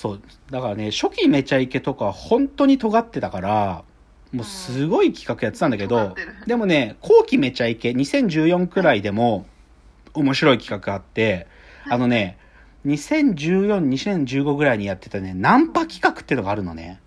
[0.00, 0.20] そう。
[0.50, 3.84] だからね、初期めちゃイケとかは本当に尖ってたから、
[4.32, 6.14] もうすごい企画やってたんだけど
[6.46, 9.44] でもね、後期めちゃイケ、2014くらいでも
[10.14, 11.48] 面白い企画あって、
[11.90, 12.38] あのね、
[12.86, 16.98] 2014、2015ぐらいにやってたね、ナンパ企画っていうのがあるのね。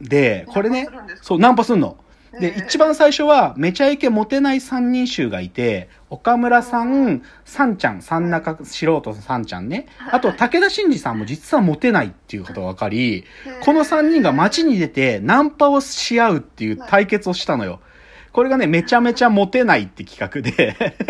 [0.00, 0.88] で、これね
[1.22, 1.96] そう、ナンパすんの。
[2.38, 9.86] で、一番最初は、めちゃイケモテない三人衆がいて、岡村さん、さんちゃん、三中素人さんちゃんね。
[10.10, 13.24] あと、武田真治さんも実はモテないっていうことが分かり、
[13.62, 17.80] この三人が街に出て、ナンパをし合うっていう対決をしたのよ。
[18.32, 21.06] これがね、めちゃめちゃモテないって企画で、め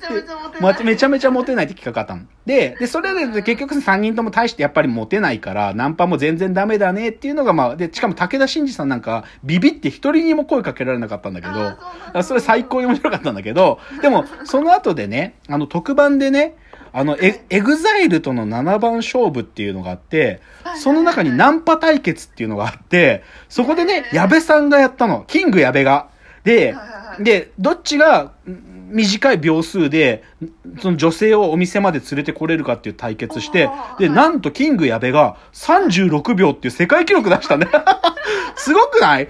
[0.00, 0.72] ちゃめちゃモテない。
[0.74, 2.22] ま めちゃめちゃモテないって企画あったの。
[2.44, 16.56] で、で、それで結局3人とも大してやっぱりモテないから、ナンパも全然ダメだねっていうのがまあ、で、しかも武田真治さんなんかビビって一人にも声かけられなかったんだけど、それ最高に面白かったんだけど、でも、その後でね、あの特番でね、
[16.92, 20.40] あの、エ EXILE との7番勝負っていうのがあって、
[20.76, 25.24] その中にナンパ対決っていうのがあって、そこでね、矢部さんがやったの。
[25.26, 26.08] キング矢部が。
[26.44, 26.74] で
[27.20, 37.68] で、どっちがん短い秒数で、んその女性をお店まで連れてこれるかっていう対決してで、はいなんとキング矢部が36秒っていう世界記録出したね。
[38.56, 39.28] すごくない？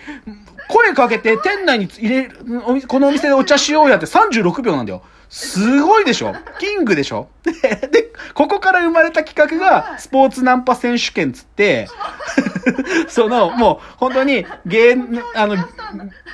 [0.69, 2.39] 声かけて店内に入れる、
[2.89, 5.03] このお店でお茶しようやって36秒なんだよ。
[5.29, 6.35] すごいでしょ？
[6.59, 7.29] キングでしょ？
[7.43, 7.53] で、
[7.89, 11.89] で、ここから生まれた企画が、スポーツナンパ選手権つって、
[13.09, 14.97] その、もう、本当に、芸、
[15.35, 15.57] あの、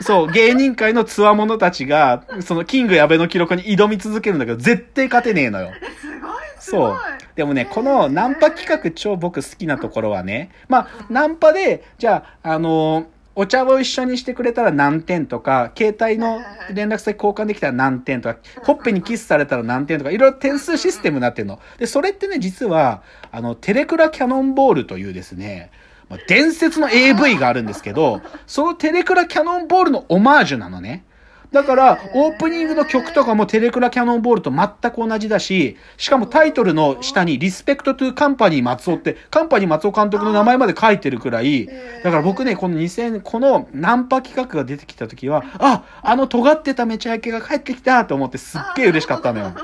[0.00, 5.70] そう、芸人界の強者たちが、その、キング矢部の記録に挑み続けるんだけど、絶対勝てねえのよ。
[5.80, 6.98] えすごいすごいそう。
[7.36, 13.04] でもね、このナンパ企画超僕好きなところはね、まあ、ナンパで、じゃあ、あのー
[13.40, 16.40] お茶を一緒にしてくれたら何点とか、携帯の
[16.74, 21.60] 連絡先交換できたら何点とか、ほっぺにキスされたら何点とか、いろいろ点数システムになってるの。
[21.78, 25.70] で、それってね、実は、あの、テレクラキャノンボールというですね、
[26.08, 31.04] まあ伝説の AV があるんですけど、 そのテレクラキャノンボールのオマージュなのね。
[31.50, 41.66] だから、オープニングの曲とかもテレクラキャノンボールと全く同じだし、しかもタイトルの下にリスペクトトゥカンパニー松尾って、カンパニー松尾監督の名前まで書いてるくらい、
[42.04, 49.54] だから僕ね、この2000、このナンパ企画が出てきた時は、あ、あの尖ってためちゃイケが帰ってきたと思ってすっげえ嬉しかったのよ。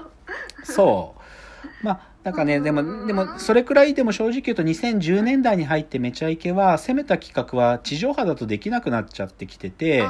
[0.65, 1.15] そ
[1.83, 1.85] う。
[1.85, 10.03] まあ、なんかね、でも、でも、それくらいでも正直言うと2010年代に入ってめちゃイケは、攻めた企画は地上波だとできなくなっちゃってきてて、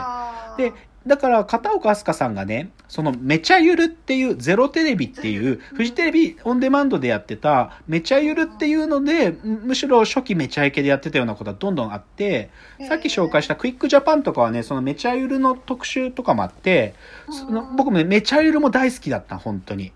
[0.56, 0.72] で、
[1.06, 12.48] だから、片岡飛鳥さんがね、その、めちゃゆるっていう、ゼロテレビっていう、フジテレビオンデマンドでやってた、めちゃゆるっていうので、むむしろ初期めちゃイケでやってたようなことはどんどんあって、
[12.88, 16.94] さっき紹介したクイックジャパンとかはね、そのめちゃゆるの特集とかもあって、
[17.30, 19.92] その僕もね、めちゃゆるも大好きだった、本当に。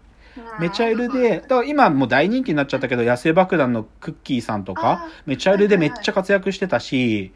[0.61, 7.33] めちゃゆるで、だから今もう大人気になっちゃったけど、野生爆弾のクッキーさんとかあ、めちゃゆるでめっちゃ活躍してたし、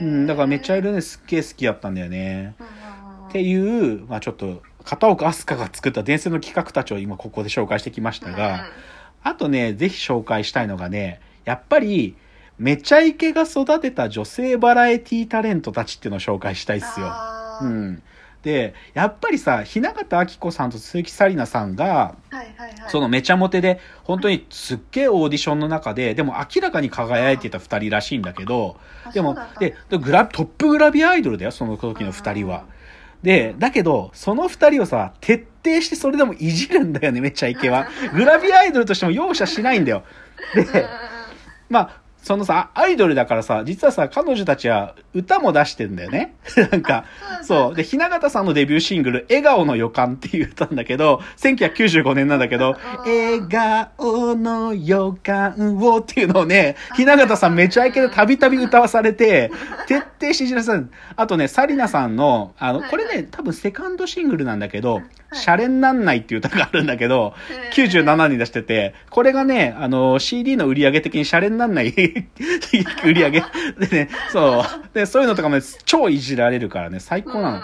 [0.00, 2.54] うん、だからめちゃゆるね、すっげえ好きだったんだよね。
[3.40, 8.66] うんうんうんっていう、まあちょっと、片岡飛鳥が作った伝説の企画たちを今ここで紹介してきましたが、
[9.22, 12.14] あとね、ぜひ紹介したいのがね、やっぱり、
[12.58, 17.10] めちゃイケが育てた女性バラエティタレントたちっていうのを紹介したいっすよ。
[17.62, 18.02] うん。
[18.42, 32.64] で、やっぱりさ、雛形あき子さんと鈴木紗理奈さんが、はいはいはいそのめちゃモテで、本当にすっげえオーディションの中で、でも明らかに輝いてた二人らしいんだけど、あでもで、でグラトップグラビアアイドルだよ、その時の二人は。
[33.22, 37.86] で、だけど、その二人をさ、徹底してそれでもいじるんだよね、めっちゃイケは。
[38.14, 40.02] グラビアアイドルとしても容赦しないんだよ。
[40.54, 40.86] で、
[41.70, 46.36] まあ、そのさ、アイドルだからさ、実はさ、彼女たちは歌も出してんだよね。
[46.70, 47.04] なんか、
[47.42, 47.74] そう。
[47.74, 59.50] で、雛形さんのデビューシングル、笑顔の予感っていう歌なんだけど、1995年なんだけど、笑顔の予感をっていうのをね、雛形さんめちゃイケでたびたび歌わされて、
[59.88, 60.82] 徹底して知らされ
[61.16, 67.34] あとね、サリナさんの、あの、これね、多分セカンドシングルなんだけど、シャレになんないっていう歌があるんだけど、
[67.72, 71.92] 97に出してて、これがね、あの、CD の売り上げ的にシャレになんない
[73.04, 73.42] 売り上げ。
[73.78, 74.94] でね、そう。
[74.94, 77.60] で、そういうのとかもね、超いじられるからね、最高なの。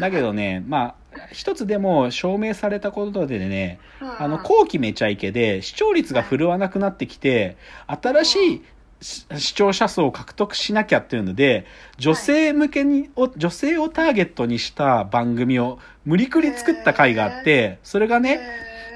[0.00, 0.94] だけどね、まあ、
[1.32, 3.78] 一つでも証明されたことでね、
[4.18, 7.56] あの、後期めちゃイケで視聴率が振るわなくなってきて、
[7.86, 8.62] 新しいし
[9.00, 11.66] 視聴者層を獲得しなきゃっていうので、
[11.98, 18.40] 女性向けに、お女性をターゲットにした番組を無理くり作った回があって、それがね、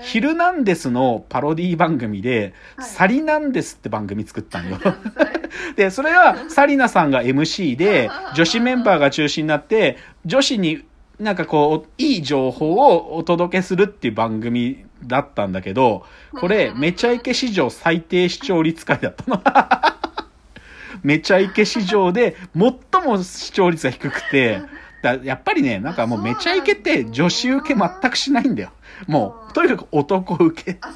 [0.02, 2.88] ヒルナンデスのパロディ番組で、はい。
[2.88, 4.79] サリナンデスって番組作ったんよ。
[5.76, 10.85] で、それはサリナさんが MC で、女子メンバーが中心になって、女子に
[11.19, 16.05] なんかこう、いい情報をお届けするっていう番組だったんだけど、
[16.38, 19.43] これ、めちゃイケ史上最低視聴率回だったの。
[21.02, 24.62] めちゃイケ史上で最も視聴率が低くて、
[25.02, 28.70] だやっぱりね、なんかもうめちゃイケって女子受け全くしないんだよ。
[29.06, 30.79] もう、とにかく男受け。
[30.82, 30.93] あ、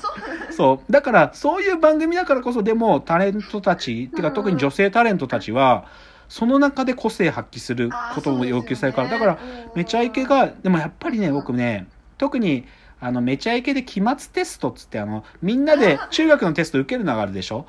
[0.50, 0.92] そう。
[0.92, 5.86] だから、そういう番組だからこそ、でも、タレントたち、てか特に女性タレントたちは、
[6.28, 9.38] その中で個性発揮することも要求されるから、だから、
[9.74, 11.86] めちゃイケが、でもやっぱりね、僕ね、
[12.18, 12.66] 特に、
[13.04, 17.66] あの、めちゃイケで期末テストっつって、あの、みんなで 中学のテスト受けるのがあるでしょ？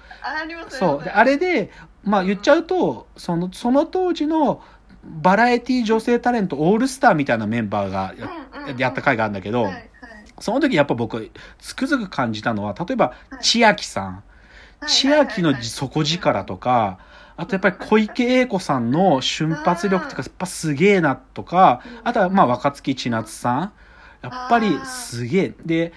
[0.79, 1.03] そう。
[1.03, 1.71] で、あれで、
[2.03, 4.61] まあ言っちゃうと、その、その当時の
[5.03, 8.13] バラエティ女性タレントオールスターみたいなメンバーが
[8.77, 9.65] やった回があるんだけど、
[10.39, 13.43] その時やっぱ僕、つくづく感じたのは、例えばは、い。
[13.43, 14.21] 千秋さん、は
[14.87, 16.99] い千秋の底力とか、
[17.37, 23.71] あとやっぱり小池栄子さんの瞬発力とか、やっぱすげえなとか、あとはまあ若槻千夏さん、
[24.31, 25.53] やっぱりすげえ。
[25.65, 25.93] で、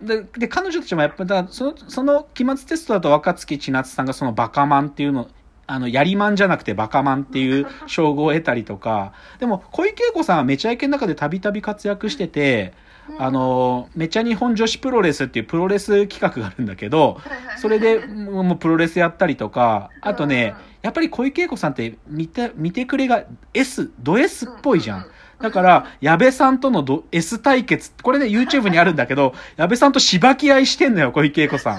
[0.00, 5.28] で、で彼女たちもやっぱ、だからその、その期末テストだと若槻千夏さんがそのバカマンっていうの、
[5.66, 12.72] あの、やりマンじゃなくてバカマンっていう 称号を得たりとか、でも小池栄子さんはめちゃイケの中でたびたび活躍してて、
[13.18, 17.20] あ、の、めちゃ日本女子プロレスっていうプロレス企画があるんだけど、
[17.56, 23.24] それでもうプロレスやったりとか、あとね、やっぱり小池栄子さんって見て、見てくれが
[23.54, 25.06] S、ド S っぽいじゃん。
[25.40, 31.78] だから、矢部さんとのド S 対決、これね、YouTube にあるんだけど、矢部さんとしばき合いしてんのよ、小池栄子さん。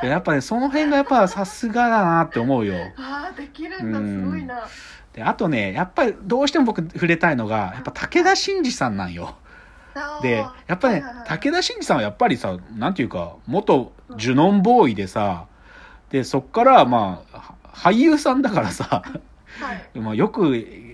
[0.00, 2.74] でやっぱね、その辺がやっぱさすがだなって思うよ。
[2.96, 4.66] ああ、できるんだ、すごいな。
[5.12, 9.36] で、あとね、やっぱりどうしても僕触れたいのが、やっぱ武田真治さんなんよ。
[10.22, 15.46] で、やっぱね、武田真治さんはやっぱりさ、なんていうか、元ジュノンボーイでさ、
[16.10, 19.20] で、そっから、まあ、俳優さんだからさ、はい。
[19.94, 20.50] まあ、よく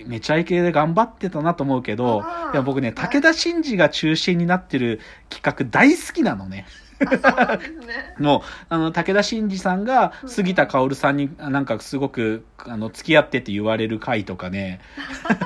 [0.07, 6.67] めちゃイケで頑張ってたなと思うけどいや僕ね、武田真治が中心になってる企画大好きなのね。
[7.01, 8.15] うね。
[8.19, 14.81] もう、あの、武田真治さんが杉田薫さんになんかすごく、あの、付き合ってって言われる回とかね。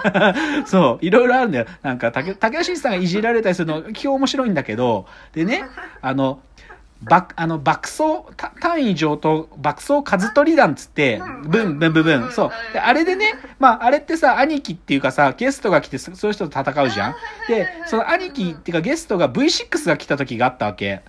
[0.66, 1.66] そう、いろいろあるんだよ。
[1.82, 5.64] なんか、武武田真治さんがいじられたりするの、基本面白いんだけど、でね、
[6.00, 6.40] あの、
[7.02, 12.30] 爆、あの、爆走、た単位上と爆走数取り団つってうん、ブンブンブンブン。
[12.30, 12.50] そう。
[12.72, 17.14] で、あれでね、まあ、あれってさ、兄貴っていうかさ、ゲストが来て、そそういう人と戦うじゃん。
[17.48, 21.02] で、その兄貴っていうかゲストが V6 が来た時があったわけ。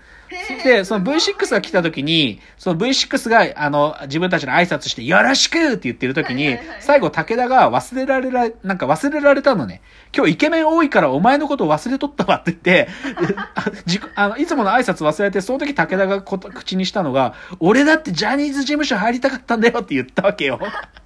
[0.63, 9.81] で、その V6 が来た時に、その V6 が、あの、自分たちの挨拶して、よろしくって言ってる時に最後武田が忘れられら、なんか忘れられたのね。
[10.15, 12.89] 今日イケメン多いからお前のこと忘れとったわって言って、
[13.27, 20.59] であのいつもの挨拶忘れて、その時武田がこと口にしたのが、俺だってジャニーズ事務所入りたかったんだよって言ったわけよ。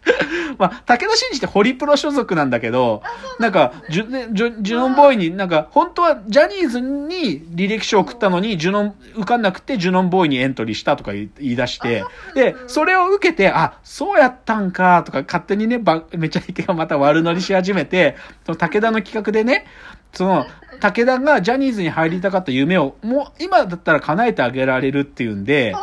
[0.57, 3.04] まあ、武田真治ってホリプロ所属なんだけど、
[3.40, 12.04] なんか、ジュねジュジュノンボーイに、なんか、本当はジャニーズに履歴書を送ったのに、ジュノン、受かんなくて、ジュノンボーイにエントリーしたとか言い出して、
[12.34, 18.16] で、それを受けて、あ、そうやったんか、とか、勝手にね、ばめちゃイケがまた悪乗りし始めて、
[18.46, 19.66] その武田の企画でね、
[20.14, 20.46] その、
[20.80, 25.76] 武田がジャニーズに入りたかった夢を、もう、今だったら叶えてあげられるっていうんで、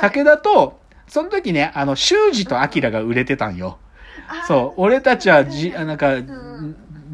[0.00, 3.78] 武田と、その時ね、あの、修二と明が売れてたんよ。
[4.46, 6.14] そう、俺たちはじ、あなんか、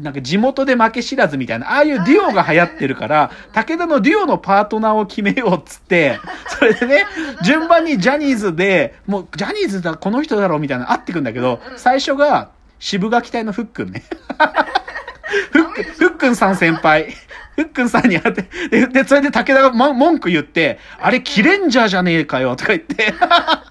[0.01, 7.05] なんか地元で負け知らずみたいな、ああいうデュオが流行ってるから、武田のデュオのパートナーを決めようっつって、 それでね、
[7.43, 14.03] 順番にジャニーズで、もうジャニーズだ、この人だろうみたいなのあってくんだけど、最初が渋垣隊のふっくんね。
[15.51, 17.13] ふっくん、ふっくんさん先輩。
[17.55, 23.13] ふっくんさんに会って、で、でそれで武田が、ま、文句言って、あれ、キレンジャーじゃねえかよ、とか言って、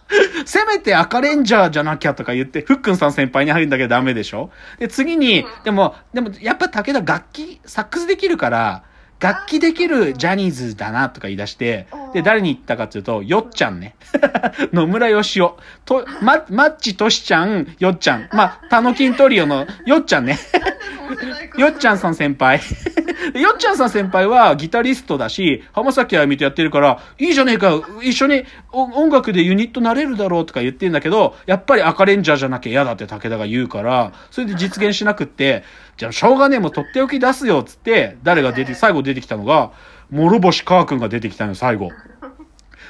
[0.47, 4.50] せめて赤レンジャーじゃなきゃとか言って、ふっくんさん先輩に入るんだけどダメでしょ？
[4.79, 8.83] で、次に、でも、でも、やっぱ武田楽器、サックスできるから、
[9.21, 13.97] 楽器できるジャニーズだなとか言い出して、で、誰に言ったかっていうと、よっちゃんね。
[14.73, 15.59] 野村よしお。
[15.85, 18.29] と、ま、マッチとしちゃん、よっちゃん。
[18.33, 20.38] まあ、タノキントリオのよっちゃんね。
[21.57, 22.61] よっちゃんさん先輩。
[23.35, 35.65] よっちゃんさん先輩はギタリストだし、浜崎あゆみとやってるから、いいじゃねえか、一緒に音楽でユニットなれるだろうとか言ってんだけど、やっぱり赤レンジャーじゃなきゃ嫌だって武田が言うから、それで実現しなくって、
[35.97, 39.73] じゃあしょうがねえ、もとっておき出すよっつって、誰が出て、最後出てきたのが、
[40.11, 41.91] 諸星川くんが出てきたの、最後。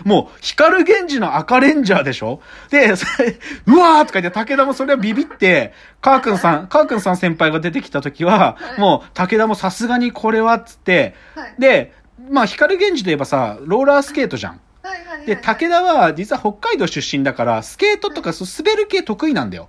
[0.05, 2.41] もう、光源氏の赤レンジャーでしょ？
[2.71, 11.15] で、それ、うわーとか言って、武田もそれはビビって、カー君さん、カー君さん先輩が出てきた時は、もう、武田もさすがにこれは、つって、
[11.59, 11.93] で、
[12.31, 14.61] まあ、光源氏といえばさ、ローラースケートじゃん。
[15.27, 19.69] で、武田は実は北海道出身だから、スケートとか滑る系得意なんだよ。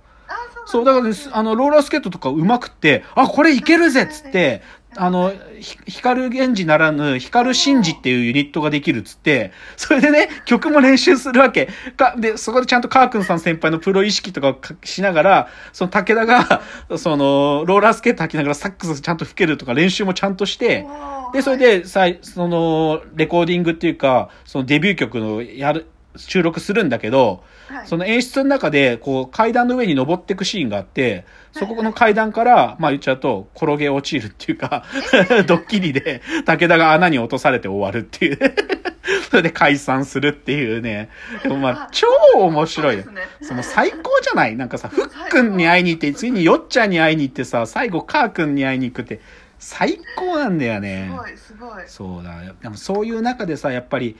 [0.66, 0.92] そう、だ。
[0.92, 4.62] からね、あの、ローラースケートとか上手くって、あ、これいけるぜっつって、
[4.96, 11.68] あの、ひ光源氏ならぬ、光真治っていうユニットができるっつって、それでね、曲も練習するわけ。
[11.96, 16.62] か、で、そこでちゃんとカー君さん先輩のプロ意識とかをかしながら、その武田が、
[16.98, 20.86] その、ローラースケート履きながらサックスちゃんと吹けるとか練習もちゃんとして、
[21.32, 34.84] で、それで、さい、その、レコーディングっていうか、そのデビュー曲のやる、収録するんだけど、はいその演出の中で、こう、階段の上に登っていくシーンがあって、そこの階段から、まあ言っちゃうと、転げ落ちるっていうか、
[35.46, 38.38] ドッキリで、武田が穴に落とされて終わるっていう。
[39.30, 41.10] それで解散するっていうね。
[41.44, 42.06] でもまあ、超
[42.40, 43.04] 面白いよ
[43.40, 44.56] そその最高じゃない？
[44.56, 49.20] なんかさ、ふっくんに会いに行って、次によっちゃんに会いに行ってさ、最後カーくんに会いに行くって、
[49.60, 51.08] 最高なんだよね。
[51.08, 52.52] すごいすごいそうだ。
[52.62, 54.16] でもそういう中でさ、やっぱり、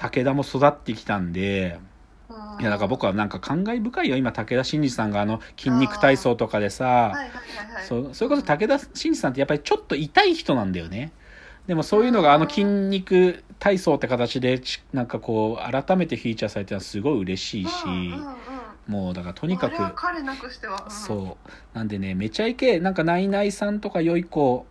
[0.00, 1.78] 武田も育ってきたんで、
[2.58, 4.16] いやだから僕はなんか感慨深いよ。
[4.16, 7.12] 今、武田真治さんがあの、筋肉体操とかでさ、
[7.86, 11.12] そう、それこそ武田真治さんってやっぱりちょっと痛い人なんだよね。
[11.66, 17.86] でもそういうのがあの筋肉体操って形でちなんかこう改めてフィーチャーされてるのはすごい嬉しいし、
[18.88, 20.90] もうだからとにかくあれは彼なくしては、うん。
[20.90, 21.76] そう。
[21.76, 24.66] なんでねめちゃイケなんかナイナイさんとか良い子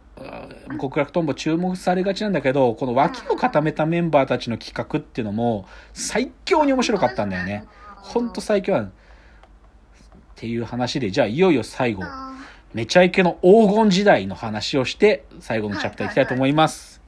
[0.80, 7.66] 極楽とんぼ注目されがちなんだけどこの脇を固めたメンバーたちの企画っていうのも最強に面白かったんだよね。
[7.96, 8.92] ほんと最強なのっ
[10.36, 12.30] ていう話でじゃあいよいよ最後あ
[12.74, 16.99] めちゃイケの黄金時代の話をして最後のチャプターいきたいと思います。